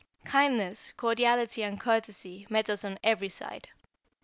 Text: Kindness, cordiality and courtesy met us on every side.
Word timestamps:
Kindness, 0.25 0.91
cordiality 0.97 1.61
and 1.61 1.79
courtesy 1.79 2.47
met 2.49 2.71
us 2.71 2.83
on 2.83 2.97
every 3.03 3.29
side. 3.29 3.67